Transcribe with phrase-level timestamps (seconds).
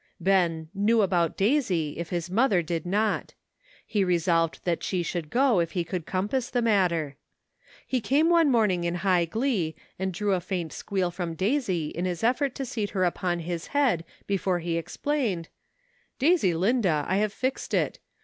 [0.19, 3.35] Ben" knew about Daisy" if his mother did not;
[3.85, 7.17] he resolved that she should go if he could compass the matter.
[7.85, 12.05] He came one morning in high glee, and drew a faint squeal from Daisy in
[12.05, 15.49] his effort to seat her upon his head before he explained;
[16.19, 17.99] "Daisylinda, I have fixed it.